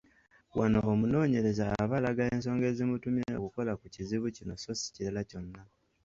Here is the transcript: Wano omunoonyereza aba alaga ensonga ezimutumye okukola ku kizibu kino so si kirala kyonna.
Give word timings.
Wano 0.59 0.79
omunoonyereza 0.91 1.63
aba 1.81 1.95
alaga 1.99 2.23
ensonga 2.33 2.65
ezimutumye 2.71 3.25
okukola 3.39 3.71
ku 3.79 3.85
kizibu 3.93 4.27
kino 4.35 4.53
so 4.63 4.71
si 4.79 4.87
kirala 4.95 5.21
kyonna. 5.29 5.61